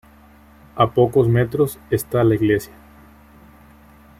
[0.75, 2.73] A pocos metros está la iglesia.